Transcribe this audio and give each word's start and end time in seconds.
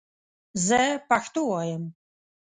زه 0.67 0.81
پښتو 1.09 1.41
وایم 1.51 1.83